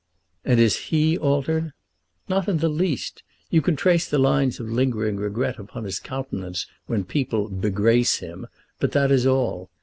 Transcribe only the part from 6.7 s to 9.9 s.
when people be Grace him; but that is all.